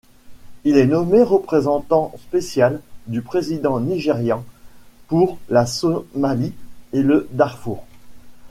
[0.63, 4.43] Il est nommé représentant spécial du président nigérian
[5.07, 6.55] pour la Somalie
[6.91, 7.83] et le Darfour.